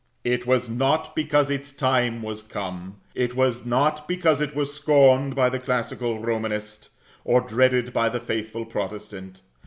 [0.23, 5.35] It was not because its time was come; it was not because it was scorned
[5.35, 6.89] by the classical Romanist,
[7.23, 9.41] or dreaded by the faithful Protestant.